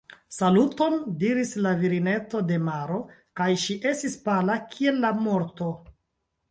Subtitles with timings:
[0.37, 2.99] «Saluton», diris la virineto de maro
[3.41, 5.75] kaj ŝi estis pala kiel la morto.